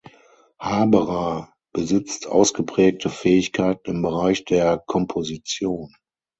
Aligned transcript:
Haberer 0.59 1.53
besitzt 1.73 2.25
ausgeprägte 2.25 3.11
Fähigkeiten 3.11 3.91
im 3.97 4.01
Bereich 4.01 4.43
der 4.45 4.81
Komposition. 4.87 5.93